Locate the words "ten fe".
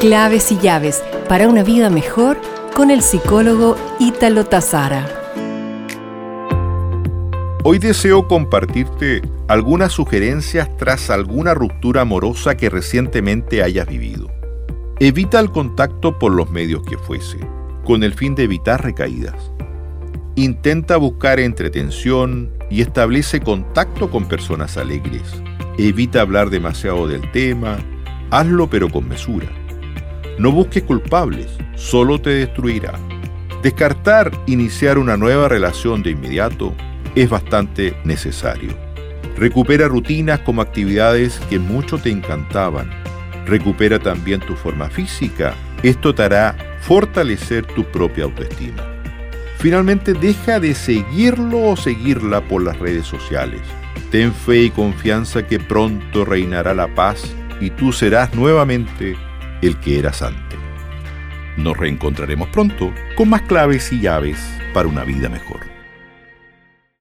54.10-54.62